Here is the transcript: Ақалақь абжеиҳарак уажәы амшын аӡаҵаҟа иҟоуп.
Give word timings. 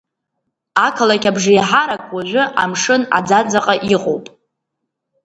Ақалақь 0.85 1.27
абжеиҳарак 1.29 2.03
уажәы 2.15 2.43
амшын 2.61 3.01
аӡаҵаҟа 3.17 3.75
иҟоуп. 3.93 4.25